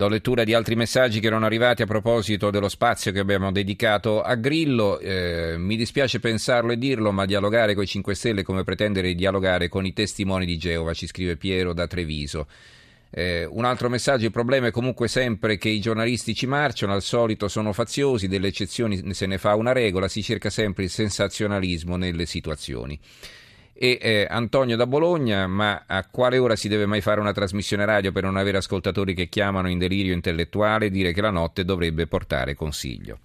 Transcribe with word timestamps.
Do 0.00 0.08
lettura 0.08 0.44
di 0.44 0.54
altri 0.54 0.76
messaggi 0.76 1.20
che 1.20 1.26
erano 1.26 1.44
arrivati 1.44 1.82
a 1.82 1.86
proposito 1.86 2.50
dello 2.50 2.70
spazio 2.70 3.12
che 3.12 3.18
abbiamo 3.18 3.52
dedicato 3.52 4.22
a 4.22 4.34
Grillo. 4.34 4.98
Eh, 4.98 5.56
mi 5.58 5.76
dispiace 5.76 6.20
pensarlo 6.20 6.72
e 6.72 6.78
dirlo, 6.78 7.12
ma 7.12 7.26
dialogare 7.26 7.74
con 7.74 7.84
i 7.84 7.86
5 7.86 8.14
Stelle 8.14 8.40
è 8.40 8.42
come 8.42 8.64
pretendere 8.64 9.08
di 9.08 9.14
dialogare 9.14 9.68
con 9.68 9.84
i 9.84 9.92
testimoni 9.92 10.46
di 10.46 10.56
Geova, 10.56 10.94
ci 10.94 11.06
scrive 11.06 11.36
Piero 11.36 11.74
da 11.74 11.86
Treviso. 11.86 12.46
Eh, 13.10 13.44
un 13.44 13.66
altro 13.66 13.90
messaggio, 13.90 14.24
il 14.24 14.30
problema 14.30 14.68
è 14.68 14.70
comunque 14.70 15.06
sempre 15.06 15.58
che 15.58 15.68
i 15.68 15.80
giornalisti 15.80 16.34
ci 16.34 16.46
marciano, 16.46 16.94
al 16.94 17.02
solito 17.02 17.46
sono 17.48 17.74
faziosi, 17.74 18.26
delle 18.26 18.48
eccezioni 18.48 19.12
se 19.12 19.26
ne 19.26 19.36
fa 19.36 19.54
una 19.54 19.72
regola, 19.72 20.08
si 20.08 20.22
cerca 20.22 20.48
sempre 20.48 20.84
il 20.84 20.88
sensazionalismo 20.88 21.96
nelle 21.98 22.24
situazioni 22.24 22.98
e 23.82 23.96
eh, 23.98 24.26
Antonio 24.28 24.76
da 24.76 24.86
Bologna, 24.86 25.46
ma 25.46 25.84
a 25.86 26.04
quale 26.04 26.36
ora 26.36 26.54
si 26.54 26.68
deve 26.68 26.84
mai 26.84 27.00
fare 27.00 27.18
una 27.18 27.32
trasmissione 27.32 27.86
radio 27.86 28.12
per 28.12 28.24
non 28.24 28.36
avere 28.36 28.58
ascoltatori 28.58 29.14
che 29.14 29.30
chiamano 29.30 29.70
in 29.70 29.78
delirio 29.78 30.12
intellettuale 30.12 30.86
e 30.86 30.90
dire 30.90 31.14
che 31.14 31.22
la 31.22 31.30
notte 31.30 31.64
dovrebbe 31.64 32.06
portare 32.06 32.54
consiglio? 32.54 33.20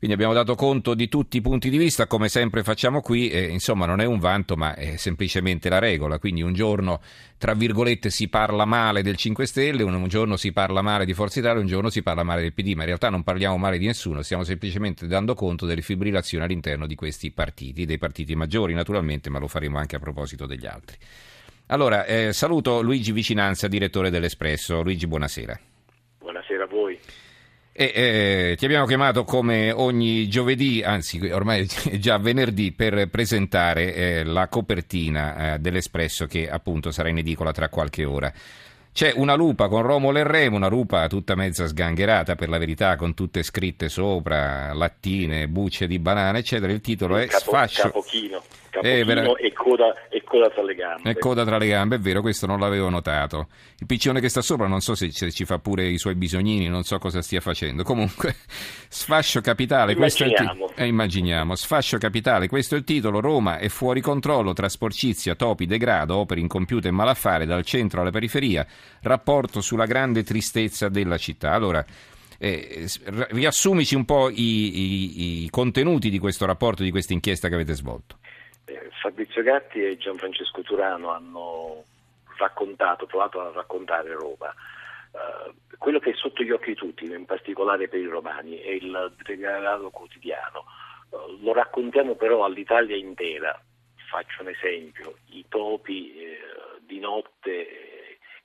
Quindi 0.00 0.16
abbiamo 0.16 0.32
dato 0.32 0.54
conto 0.54 0.94
di 0.94 1.10
tutti 1.10 1.36
i 1.36 1.40
punti 1.42 1.68
di 1.68 1.76
vista, 1.76 2.06
come 2.06 2.30
sempre 2.30 2.62
facciamo 2.62 3.02
qui, 3.02 3.28
e, 3.28 3.42
insomma 3.48 3.84
non 3.84 4.00
è 4.00 4.06
un 4.06 4.18
vanto 4.18 4.56
ma 4.56 4.74
è 4.74 4.96
semplicemente 4.96 5.68
la 5.68 5.78
regola, 5.78 6.18
quindi 6.18 6.40
un 6.40 6.54
giorno 6.54 7.02
tra 7.36 7.52
virgolette 7.52 8.08
si 8.08 8.28
parla 8.28 8.64
male 8.64 9.02
del 9.02 9.16
5 9.16 9.44
Stelle, 9.44 9.82
un 9.82 10.08
giorno 10.08 10.38
si 10.38 10.52
parla 10.52 10.80
male 10.80 11.04
di 11.04 11.12
Forza 11.12 11.40
Italia, 11.40 11.60
un 11.60 11.66
giorno 11.66 11.90
si 11.90 12.02
parla 12.02 12.22
male 12.22 12.40
del 12.40 12.54
PD, 12.54 12.72
ma 12.72 12.80
in 12.80 12.86
realtà 12.86 13.10
non 13.10 13.22
parliamo 13.22 13.58
male 13.58 13.76
di 13.76 13.84
nessuno, 13.84 14.22
stiamo 14.22 14.42
semplicemente 14.42 15.06
dando 15.06 15.34
conto 15.34 15.66
delle 15.66 15.82
fibrillazioni 15.82 16.44
all'interno 16.44 16.86
di 16.86 16.94
questi 16.94 17.30
partiti, 17.30 17.84
dei 17.84 17.98
partiti 17.98 18.34
maggiori 18.34 18.72
naturalmente, 18.72 19.28
ma 19.28 19.38
lo 19.38 19.48
faremo 19.48 19.76
anche 19.76 19.96
a 19.96 19.98
proposito 19.98 20.46
degli 20.46 20.64
altri. 20.64 20.96
Allora, 21.66 22.06
eh, 22.06 22.32
saluto 22.32 22.80
Luigi 22.80 23.12
Vicinanza, 23.12 23.68
direttore 23.68 24.08
dell'Espresso. 24.08 24.80
Luigi, 24.80 25.06
buonasera. 25.06 25.60
Buonasera 26.20 26.64
a 26.64 26.66
voi. 26.68 26.98
E, 27.80 27.92
eh, 27.94 28.56
ti 28.58 28.66
abbiamo 28.66 28.84
chiamato 28.84 29.24
come 29.24 29.72
ogni 29.72 30.28
giovedì, 30.28 30.82
anzi 30.82 31.18
ormai 31.30 31.66
è 31.88 31.96
già 31.96 32.18
venerdì, 32.18 32.72
per 32.72 33.08
presentare 33.08 33.94
eh, 33.94 34.22
la 34.22 34.48
copertina 34.48 35.54
eh, 35.54 35.58
dell'Espresso 35.60 36.26
che 36.26 36.50
appunto 36.50 36.90
sarà 36.90 37.08
in 37.08 37.16
edicola 37.16 37.52
tra 37.52 37.70
qualche 37.70 38.04
ora. 38.04 38.30
C'è 38.92 39.12
una 39.14 39.34
lupa 39.34 39.68
con 39.68 39.82
Romolo 39.82 40.18
e 40.18 40.24
Remo, 40.24 40.56
una 40.56 40.68
lupa 40.68 41.06
tutta 41.06 41.36
mezza 41.36 41.66
sgangherata 41.66 42.34
per 42.34 42.48
la 42.48 42.58
verità, 42.58 42.96
con 42.96 43.14
tutte 43.14 43.42
scritte 43.44 43.88
sopra, 43.88 44.72
lattine, 44.74 45.46
bucce 45.48 45.86
di 45.86 45.98
banane, 46.00 46.40
eccetera. 46.40 46.72
Il 46.72 46.80
titolo 46.80 47.16
è 47.16 47.26
Capo, 47.26 47.44
Sfascio. 47.44 47.82
Capochino, 47.82 48.42
capochino 48.68 48.94
eh, 48.94 49.04
vera... 49.04 49.22
e, 49.36 49.52
coda, 49.52 49.94
e, 50.08 50.22
coda, 50.24 50.50
tra 50.50 50.62
le 50.62 50.74
gambe. 50.74 51.08
E 51.08 51.16
coda 51.18 51.44
tra 51.44 51.56
le 51.56 51.68
gambe, 51.68 51.96
è 51.96 51.98
vero, 52.00 52.20
questo 52.20 52.46
non 52.46 52.58
l'avevo 52.58 52.88
notato. 52.88 53.46
Il 53.78 53.86
piccione 53.86 54.20
che 54.20 54.28
sta 54.28 54.42
sopra 54.42 54.66
non 54.66 54.80
so 54.80 54.96
se, 54.96 55.10
se 55.12 55.30
ci 55.30 55.44
fa 55.44 55.58
pure 55.58 55.86
i 55.86 55.96
suoi 55.96 56.16
bisognini, 56.16 56.68
non 56.68 56.82
so 56.82 56.98
cosa 56.98 57.22
stia 57.22 57.40
facendo. 57.40 57.84
Comunque, 57.84 58.34
Sfascio 58.92 59.40
capitale, 59.40 59.94
questo 59.94 60.24
è 60.24 60.26
il 60.26 60.34
titolo. 60.34 60.72
Eh, 60.74 60.86
immaginiamo. 60.86 61.54
Sfascio 61.54 61.96
capitale, 61.96 62.48
questo 62.48 62.74
è 62.74 62.78
il 62.78 62.84
titolo. 62.84 63.20
Roma 63.20 63.58
è 63.58 63.68
fuori 63.68 64.00
controllo 64.00 64.52
tra 64.52 64.68
sporcizia, 64.68 65.36
topi, 65.36 65.66
degrado, 65.66 66.16
opere 66.16 66.40
incompiute 66.40 66.88
e 66.88 66.90
malaffare 66.90 67.46
dal 67.46 67.64
centro 67.64 68.00
alla 68.00 68.10
periferia. 68.10 68.66
Rapporto 69.02 69.60
sulla 69.60 69.86
grande 69.86 70.22
tristezza 70.22 70.88
della 70.88 71.16
città. 71.16 71.52
Allora, 71.52 71.84
eh, 72.42 72.86
riassumici 73.30 73.94
un 73.94 74.06
po' 74.06 74.30
i, 74.30 74.34
i, 74.34 75.44
i, 75.44 75.50
contenuti 75.50 76.08
di 76.08 76.18
questo 76.18 76.46
rapporto, 76.46 76.82
di 76.82 76.90
questa 76.90 77.12
inchiesta 77.12 77.48
che 77.48 77.54
avete 77.54 77.74
svolto. 77.74 78.16
Eh, 78.64 78.88
Fabrizio 79.02 79.42
Gatti 79.42 79.84
e 79.84 79.98
Gianfrancesco 79.98 80.62
Turano 80.62 81.10
hanno 81.10 81.84
raccontato, 82.38 83.04
provato 83.04 83.40
a 83.40 83.52
raccontare 83.52 84.14
Roma. 84.14 84.54
Uh, 85.12 85.52
quello 85.76 85.98
che 85.98 86.10
è 86.10 86.14
sotto 86.14 86.42
gli 86.42 86.50
occhi 86.50 86.70
di 86.70 86.76
tutti, 86.76 87.04
in 87.04 87.26
particolare 87.26 87.88
per 87.88 88.00
i 88.00 88.06
romani, 88.06 88.56
è 88.56 88.70
il 88.70 89.12
degradato 89.22 89.90
quotidiano. 89.90 90.64
Uh, 91.10 91.42
lo 91.42 91.52
raccontiamo 91.52 92.14
però 92.14 92.44
all'Italia 92.44 92.96
intera. 92.96 93.60
Faccio 94.08 94.40
un 94.40 94.48
esempio, 94.48 95.18
i 95.26 95.44
topi 95.46 96.14
eh, 96.14 96.38
di 96.86 96.98
notte 96.98 97.89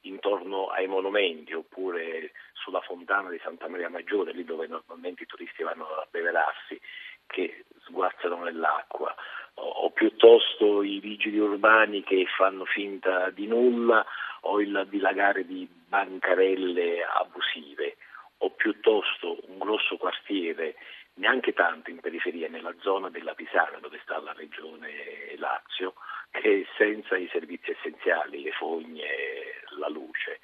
intorno 0.08 0.68
ai 0.68 0.88
monumenti 0.88 1.54
oppure 1.54 2.32
sulla 2.54 2.82
fontana 2.82 3.30
di 3.30 3.40
Santa 3.44 3.68
Maria 3.68 3.90
Maggiore, 3.90 4.34
lì 4.34 4.44
dove 4.44 4.68
normalmente 4.68 5.24
i 5.24 5.28
turisti 5.28 5.64
vanno 5.64 5.86
a 5.86 6.08
beverarsi, 6.10 6.80
che 7.28 7.66
sguazzano 7.86 8.44
nell'acqua, 8.44 9.14
o, 9.56 9.62
o 9.62 9.90
piuttosto 9.92 10.84
i 10.84 11.00
vigili 11.00 11.38
urbani 11.38 12.04
che 12.04 12.26
fanno 12.38 12.66
finta 12.66 13.30
di 13.30 13.48
nulla, 13.48 14.06
o 14.42 14.62
il 14.62 14.86
dilagare 14.90 15.46
di 15.46 15.68
bancarelle 15.88 17.04
abusive, 17.04 17.98
o 18.40 18.50
piuttosto 18.52 19.38
un 19.48 19.58
grosso 19.58 19.98
quartiere, 19.98 20.76
neanche 21.16 21.54
tanto 21.54 21.90
in 21.90 22.00
periferia, 22.00 22.50
nella 22.50 22.74
zona 22.80 23.10
della 23.10 23.34
Pisana 23.34 23.80
dove 23.80 24.00
sta 24.04 24.20
la 24.20 24.34
regione 24.34 25.34
Lazio, 25.38 25.94
che 26.32 26.66
senza 26.78 27.16
i 27.16 27.30
servizi 27.32 27.72
essenziali, 27.72 28.42
le 28.42 28.52
fogne, 28.52 29.45
la 29.78 29.90
luce. 29.90 30.40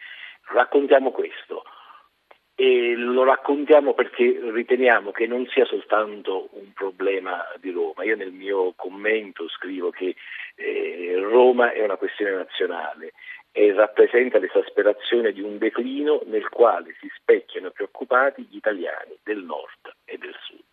Raccontiamo 0.53 1.11
questo 1.11 1.63
e 2.55 2.93
lo 2.95 3.23
raccontiamo 3.23 3.93
perché 3.93 4.39
riteniamo 4.39 5.11
che 5.11 5.25
non 5.25 5.47
sia 5.47 5.65
soltanto 5.65 6.49
un 6.51 6.71
problema 6.73 7.43
di 7.59 7.71
Roma. 7.71 8.03
Io 8.03 8.15
nel 8.15 8.31
mio 8.31 8.73
commento 8.75 9.47
scrivo 9.49 9.89
che 9.89 10.15
eh, 10.55 11.15
Roma 11.17 11.71
è 11.71 11.83
una 11.83 11.95
questione 11.95 12.31
nazionale 12.35 13.13
e 13.51 13.73
rappresenta 13.73 14.37
l'esasperazione 14.37 15.31
di 15.31 15.41
un 15.41 15.57
declino 15.57 16.21
nel 16.25 16.47
quale 16.49 16.95
si 16.99 17.09
specchiano 17.15 17.71
preoccupati 17.71 18.47
gli 18.49 18.57
italiani 18.57 19.17
del 19.23 19.43
nord 19.43 19.95
e 20.05 20.17
del 20.17 20.35
sud. 20.43 20.70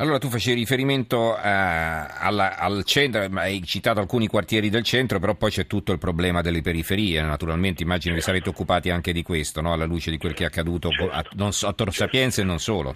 Allora 0.00 0.16
tu 0.16 0.30
facevi 0.30 0.58
riferimento 0.58 1.36
eh, 1.36 1.40
alla, 1.42 2.56
al 2.56 2.84
centro, 2.84 3.20
hai 3.34 3.62
citato 3.64 4.00
alcuni 4.00 4.28
quartieri 4.28 4.70
del 4.70 4.82
centro, 4.82 5.18
però 5.18 5.34
poi 5.34 5.50
c'è 5.50 5.66
tutto 5.66 5.92
il 5.92 5.98
problema 5.98 6.40
delle 6.40 6.62
periferie, 6.62 7.20
naturalmente 7.20 7.82
immagino 7.82 8.14
che 8.14 8.22
sarete 8.22 8.48
occupati 8.48 8.88
anche 8.88 9.12
di 9.12 9.22
questo, 9.22 9.60
no? 9.60 9.74
alla 9.74 9.84
luce 9.84 10.10
di 10.10 10.16
quel 10.16 10.32
che 10.32 10.44
è 10.44 10.46
accaduto 10.46 10.88
certo. 10.88 11.10
a, 11.12 11.22
non, 11.32 11.50
a 11.52 11.72
Tor 11.74 11.92
Sapienza 11.92 12.40
e 12.40 12.44
non 12.44 12.58
solo. 12.58 12.94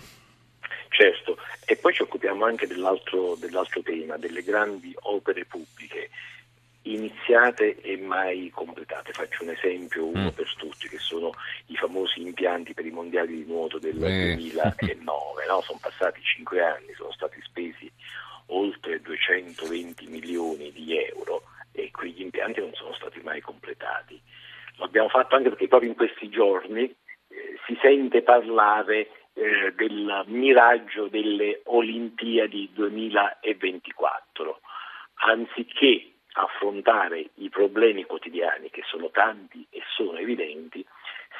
Certo, 0.88 1.37
e 1.66 1.76
poi 1.76 1.93
ci 1.93 2.00
occupiamo 2.00 2.47
anche 2.47 2.66
dell'altro, 2.66 3.37
dell'altro 3.38 3.82
tema, 3.82 4.16
delle 4.16 4.43
grandi 4.43 4.94
opere 5.03 5.44
pubbliche 5.44 6.09
iniziate 6.84 7.81
e 7.81 7.97
mai 7.97 8.50
completate. 8.50 9.12
Faccio 9.12 9.45
un 9.45 9.50
esempio, 9.50 10.06
uno 10.06 10.31
mm. 10.31 10.34
per 10.34 10.55
tutti, 10.56 10.89
che 10.89 10.99
sono 10.99 11.33
i 11.67 11.77
famosi 11.77 12.21
impianti 12.21 12.75
per 12.75 12.87
i 12.87 12.91
mondiali 12.91 13.37
di 13.37 13.45
nuoto 13.47 13.78
del 13.78 14.03
eh. 14.03 14.34
2009. 14.34 15.47
No? 15.47 15.61
Sono 15.62 15.78
passati 15.81 16.21
cinque 16.23 16.62
anni, 16.62 16.93
sono 16.94 17.12
stati 17.12 17.41
spesi 17.43 17.91
oltre 18.47 19.00
220 19.00 20.06
milioni 20.09 20.71
di 20.73 20.99
euro 20.99 21.44
e 21.73 21.91
quegli 21.91 22.21
impianti 22.21 22.61
non 22.61 22.73
sono 22.75 22.93
stati 22.94 23.21
mai 23.23 23.41
completati. 23.41 24.21
Lo 24.77 24.84
abbiamo 24.84 25.09
fatto 25.09 25.37
anche 25.37 25.49
perché 25.49 25.69
proprio 25.69 25.91
in 25.91 25.97
questi 25.97 26.28
giorni 26.28 26.83
eh, 26.83 27.59
si 27.67 27.78
sente 27.81 28.23
parlare 28.23 29.09
eh, 29.33 29.73
del 29.75 30.25
miraggio 30.27 31.09
delle 31.09 31.62
Olimpiadi 31.65 32.71
2024. 32.73 34.61
Anziché 35.27 36.13
affrontare 36.34 37.31
i 37.34 37.49
problemi 37.49 38.05
quotidiani, 38.05 38.71
che 38.71 38.83
sono 38.87 39.11
tanti 39.11 39.67
e 39.71 39.83
sono 39.95 40.19
evidenti, 40.19 40.84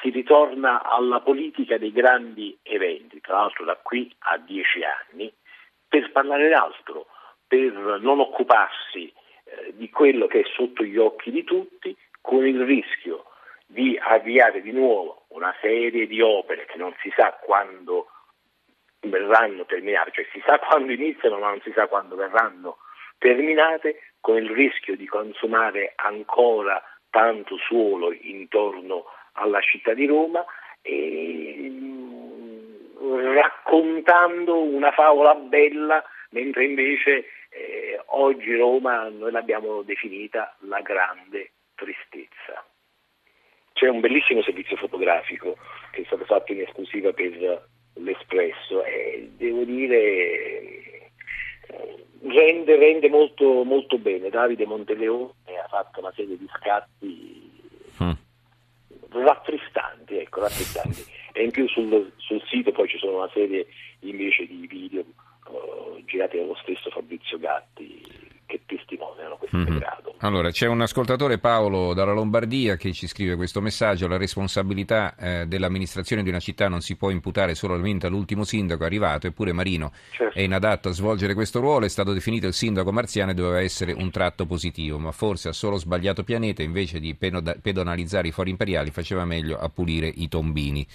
si 0.01 0.09
ritorna 0.09 0.83
alla 0.83 1.21
politica 1.21 1.77
dei 1.77 1.91
grandi 1.91 2.57
eventi, 2.63 3.21
tra 3.21 3.35
l'altro 3.37 3.65
da 3.65 3.75
qui 3.81 4.13
a 4.19 4.37
dieci 4.37 4.81
anni, 4.83 5.31
per 5.87 6.11
parlare 6.11 6.49
d'altro, 6.49 7.07
per 7.47 7.99
non 8.01 8.19
occuparsi 8.19 9.11
eh, 9.43 9.73
di 9.75 9.89
quello 9.89 10.27
che 10.27 10.41
è 10.41 10.45
sotto 10.55 10.83
gli 10.83 10.97
occhi 10.97 11.31
di 11.31 11.43
tutti, 11.43 11.95
con 12.21 12.45
il 12.45 12.63
rischio 12.63 13.25
di 13.67 13.99
avviare 14.01 14.61
di 14.61 14.71
nuovo 14.71 15.25
una 15.29 15.53
serie 15.61 16.07
di 16.07 16.21
opere 16.21 16.65
che 16.65 16.77
non 16.77 16.93
si 17.01 17.11
sa 17.15 17.33
quando 17.41 18.09
verranno 19.01 19.65
terminate, 19.65 20.11
cioè 20.11 20.27
si 20.31 20.41
sa 20.45 20.57
quando 20.59 20.91
iniziano 20.91 21.37
ma 21.37 21.49
non 21.49 21.61
si 21.61 21.71
sa 21.75 21.87
quando 21.87 22.15
verranno 22.15 22.77
terminate, 23.17 23.99
con 24.19 24.37
il 24.37 24.49
rischio 24.49 24.95
di 24.95 25.05
consumare 25.05 25.93
ancora 25.95 26.81
tanto 27.09 27.57
suolo 27.57 28.11
intorno 28.11 29.05
alla 29.33 29.61
città 29.61 29.93
di 29.93 30.05
Roma 30.05 30.43
e 30.81 31.67
mm, 31.69 33.33
raccontando 33.33 34.61
una 34.61 34.91
favola 34.91 35.35
bella, 35.35 36.03
mentre 36.31 36.65
invece 36.65 37.25
eh, 37.49 38.01
oggi 38.07 38.55
Roma 38.55 39.07
noi 39.09 39.31
l'abbiamo 39.31 39.81
definita 39.81 40.55
la 40.61 40.81
grande 40.81 41.51
tristezza. 41.75 42.65
C'è 43.73 43.89
un 43.89 43.99
bellissimo 43.99 44.41
servizio 44.41 44.77
fotografico 44.77 45.57
che 45.91 46.01
è 46.01 46.05
stato 46.05 46.25
fatto 46.25 46.51
in 46.51 46.61
esclusiva 46.61 47.11
per 47.11 47.67
l'Espresso 47.95 48.83
e 48.83 49.31
devo 49.37 49.63
dire 49.63 50.34
rende, 52.85 53.09
molto, 53.09 53.63
molto, 53.63 53.97
bene. 53.97 54.29
Davide 54.29 54.65
Monteleone 54.65 55.33
ha 55.63 55.67
fatto 55.67 55.99
una 55.99 56.11
serie 56.15 56.37
di 56.37 56.47
scatti 56.55 57.51
mm. 58.03 58.11
rattristanti, 59.09 60.17
ecco, 60.17 60.41
rattristanti. 60.41 61.03
e 61.33 61.43
in 61.43 61.51
più 61.51 61.67
sul, 61.67 62.11
sul, 62.17 62.41
sito 62.47 62.71
poi 62.71 62.87
ci 62.87 62.97
sono 62.97 63.17
una 63.17 63.29
serie 63.33 63.67
invece 64.01 64.45
di 64.45 64.67
video 64.67 65.03
uh, 65.47 66.03
girati 66.05 66.37
dallo 66.37 66.55
stesso 66.55 66.89
Fabrizio 66.89 67.37
Gatti 67.39 68.14
che 68.55 68.61
testimoniano 68.65 69.35
questo 69.35 69.57
mm-hmm. 69.57 69.73
degrado. 69.73 70.15
Allora, 70.19 70.49
c'è 70.49 70.67
un 70.67 70.81
ascoltatore 70.81 71.37
Paolo 71.39 71.93
dalla 71.93 72.13
Lombardia 72.13 72.77
che 72.77 72.93
ci 72.93 73.07
scrive 73.07 73.35
questo 73.35 73.61
messaggio: 73.61 74.07
la 74.07 74.17
responsabilità 74.17 75.15
eh, 75.15 75.45
dell'amministrazione 75.47 76.23
di 76.23 76.29
una 76.29 76.39
città 76.39 76.69
non 76.69 76.81
si 76.81 76.95
può 76.95 77.09
imputare 77.09 77.55
solamente 77.55 78.07
all'ultimo 78.07 78.43
sindaco 78.43 78.85
arrivato, 78.85 79.27
eppure 79.27 79.51
Marino 79.51 79.91
certo. 80.11 80.37
è 80.37 80.41
inadatto 80.41 80.89
a 80.89 80.91
svolgere 80.93 81.33
questo 81.33 81.59
ruolo, 81.59 81.85
è 81.85 81.89
stato 81.89 82.13
definito 82.13 82.47
il 82.47 82.53
sindaco 82.53 82.91
marziano 82.91 83.31
e 83.31 83.33
doveva 83.33 83.61
essere 83.61 83.91
un 83.91 84.09
tratto 84.09 84.45
positivo, 84.45 84.97
ma 84.97 85.11
forse 85.11 85.49
ha 85.49 85.53
solo 85.53 85.77
sbagliato 85.77 86.23
pianeta, 86.23 86.63
invece 86.63 86.99
di 86.99 87.15
pedonalizzare 87.15 88.29
i 88.29 88.31
fori 88.31 88.51
imperiali 88.51 88.91
faceva 88.91 89.25
meglio 89.25 89.57
a 89.57 89.69
pulire 89.69 90.07
i 90.07 90.27
tombini. 90.27 90.87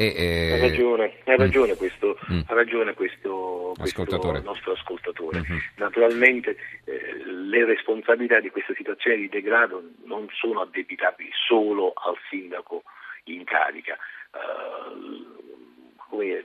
E, 0.00 0.14
eh... 0.16 0.52
Ha 0.54 0.58
ragione, 0.58 1.12
ha 1.24 1.32
mm. 1.32 1.36
ragione, 1.36 1.72
mm. 1.74 1.76
questo, 1.76 2.18
mm. 2.32 2.40
ha 2.46 2.54
ragione 2.54 2.94
questo, 2.94 3.74
questo 3.76 4.40
nostro 4.42 4.72
ascoltatore. 4.72 5.40
Mm-hmm. 5.40 5.58
Naturalmente 5.76 6.56
eh, 6.84 7.22
le 7.26 7.66
responsabilità 7.66 8.40
di 8.40 8.48
questa 8.48 8.72
situazione 8.74 9.18
di 9.18 9.28
degrado 9.28 9.82
non 10.06 10.26
sono 10.32 10.62
addebitabili 10.62 11.28
solo 11.46 11.92
al 11.92 12.16
sindaco 12.30 12.84
in 13.24 13.44
carica. 13.44 13.98
Uh, 14.32 15.38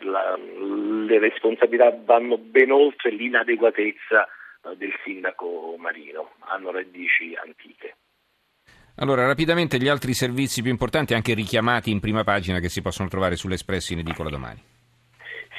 la, 0.02 0.38
le 0.38 1.20
responsabilità 1.20 1.98
vanno 2.04 2.38
ben 2.38 2.72
oltre 2.72 3.10
l'inadeguatezza 3.12 4.28
uh, 4.64 4.76
del 4.76 4.94
sindaco 5.06 5.76
Marino, 5.78 6.34
hanno 6.40 6.72
radici 6.72 7.34
antiche. 7.42 7.96
Allora, 8.98 9.26
rapidamente 9.26 9.78
gli 9.78 9.90
altri 9.90 10.14
servizi 10.14 10.62
più 10.62 10.72
importanti, 10.72 11.14
anche 11.14 11.34
richiamati 11.34 11.92
in 11.92 12.00
prima 12.00 12.24
pagina, 12.24 12.60
che 12.60 12.70
si 12.70 12.82
possono 12.82 13.10
trovare 13.10 13.36
sull'Espresso 13.36 13.92
in 13.92 14.00
edicola 14.00 14.30
domani. 14.30 14.62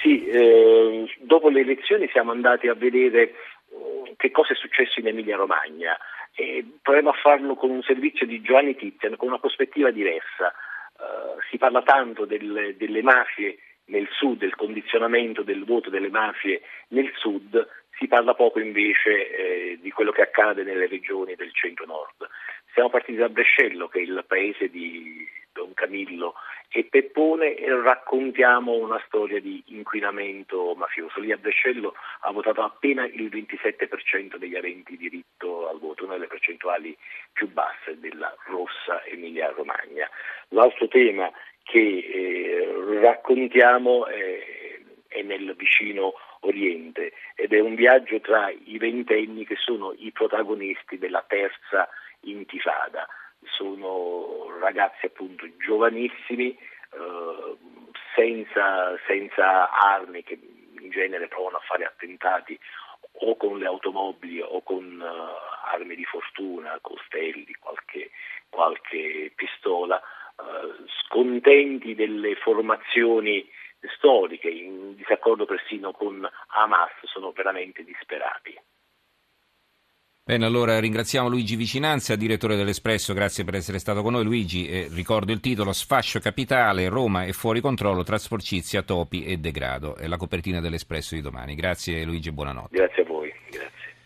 Sì, 0.01 0.27
eh, 0.27 1.05
dopo 1.21 1.51
le 1.51 1.61
elezioni 1.61 2.09
siamo 2.13 2.31
andati 2.31 2.69
a 2.69 2.75
vedere 2.75 3.23
eh, 3.23 4.15
che 4.17 4.31
cosa 4.31 4.55
è 4.55 4.57
successo 4.57 5.01
in 5.01 5.09
Emilia 5.09 5.37
Romagna 5.37 5.99
e 6.35 6.65
proviamo 6.81 7.11
a 7.11 7.19
farlo 7.21 7.57
con 7.57 7.71
un 7.71 7.83
servizio 7.83 8.25
di 8.25 8.41
Giovanni 8.41 8.75
Tizian, 8.75 9.17
con 9.17 9.29
una 9.29 9.39
prospettiva 9.39 9.91
diversa. 9.91 10.55
Uh, 10.97 11.39
si 11.51 11.59
parla 11.59 11.83
tanto 11.83 12.25
del, 12.25 12.75
delle 12.79 13.03
mafie 13.03 13.59
nel 13.87 14.09
sud, 14.11 14.39
del 14.39 14.55
condizionamento 14.55 15.43
del 15.43 15.65
voto 15.65 15.91
delle 15.91 16.09
mafie 16.09 16.63
nel 16.89 17.13
sud, 17.17 17.69
si 17.99 18.07
parla 18.07 18.35
poco 18.35 18.61
invece 18.61 19.31
eh, 19.31 19.79
di 19.81 19.91
quello 19.91 20.13
che 20.13 20.23
accade 20.23 20.63
nelle 20.63 20.87
regioni 20.87 21.35
del 21.35 21.53
centro-nord. 21.53 22.29
Siamo 22.77 22.91
partiti 22.91 23.17
da 23.17 23.31
Brescello, 23.31 23.89
che 23.89 24.01
è 24.01 24.03
il 24.03 24.23
paese 24.29 24.69
di 24.69 25.27
Don 25.51 25.73
Camillo 25.73 26.35
e 26.69 26.85
Peppone, 26.85 27.55
e 27.55 27.71
raccontiamo 27.71 28.75
una 28.75 29.03
storia 29.07 29.41
di 29.41 29.63
inquinamento 29.69 30.75
mafioso. 30.77 31.21
Lì 31.21 31.33
a 31.33 31.39
Brescello 31.39 31.95
ha 32.21 32.31
votato 32.33 32.61
appena 32.61 33.07
il 33.07 33.31
27% 33.31 34.37
degli 34.37 34.57
aventi 34.57 34.95
diritto 34.99 35.71
al 35.71 35.79
voto, 35.79 36.05
una 36.05 36.17
delle 36.17 36.27
percentuali 36.27 36.95
più 37.33 37.51
basse 37.51 37.99
della 37.99 38.37
rossa 38.49 39.03
Emilia 39.07 39.55
Romagna. 39.57 40.07
L'altro 40.49 40.87
tema 40.87 41.33
che 41.63 41.79
eh, 41.81 43.01
raccontiamo 43.01 44.05
è, 44.07 44.83
è 45.09 45.23
nel 45.23 45.55
vicino 45.57 46.13
Oriente 46.41 47.15
ed 47.37 47.55
è 47.55 47.61
un 47.61 47.75
viaggio 47.75 48.21
tra 48.21 48.51
i 48.51 48.77
ventenni 48.77 49.47
che 49.47 49.57
sono 49.57 49.95
i 49.97 50.13
protagonisti 50.13 50.99
della 50.99 51.25
terza 51.27 51.89
intifada. 52.21 53.07
Sono 53.57 54.59
ragazzi 54.61 55.07
appunto 55.07 55.47
giovanissimi, 55.59 56.51
eh, 56.51 57.57
senza, 58.15 58.99
senza 59.07 59.71
armi 59.71 60.23
che 60.23 60.39
in 60.81 60.91
genere 60.91 61.29
provano 61.29 61.59
a 61.59 61.65
fare 61.67 61.85
attentati 61.85 62.59
o 63.21 63.37
con 63.37 63.59
le 63.59 63.67
automobili 63.67 64.41
o 64.41 64.63
con 64.63 65.01
uh, 65.01 65.75
armi 65.75 65.95
di 65.95 66.05
fortuna, 66.05 66.79
costelli, 66.81 67.55
qualche, 67.59 68.11
qualche 68.49 69.33
pistola, 69.35 70.01
uh, 70.37 70.87
scontenti 71.05 71.95
delle 71.95 72.35
formazioni 72.37 73.49
storiche, 73.97 74.49
in 74.49 74.97
disaccordo 74.97 75.45
persino 75.45 75.93
con 75.93 76.29
Hamas, 76.49 76.93
sono 77.05 77.33
veramente 77.33 77.85
disperati. 77.85 78.59
Bene, 80.29 80.45
allora 80.45 80.81
ringraziamo 80.81 81.29
Luigi 81.29 81.55
Vicinanza, 81.55 82.17
direttore 82.17 82.57
dell'Espresso, 82.57 83.15
grazie 83.15 83.45
per 83.45 83.55
essere 83.55 83.79
stato 83.79 84.03
con 84.03 84.15
noi. 84.15 84.25
Luigi, 84.25 84.67
eh, 84.67 84.89
ricordo 84.91 85.31
il 85.31 85.39
titolo 85.39 85.73
Sfascio 85.73 86.19
capitale, 86.19 86.89
Roma 86.89 87.27
è 87.27 87.31
fuori 87.31 87.61
controllo 87.61 88.03
tra 88.03 88.19
sporcizia, 88.19 88.83
topi 88.83 89.25
e 89.25 89.37
degrado. 89.37 89.95
È 89.95 90.09
la 90.09 90.17
copertina 90.17 90.61
dell'Espresso 90.61 91.15
di 91.15 91.21
domani. 91.21 91.55
Grazie 91.55 92.03
Luigi 92.03 92.31
e 92.31 92.33
buonanotte. 92.33 92.77
Grazie 92.77 93.03
a 93.05 93.07
voi. 93.07 93.16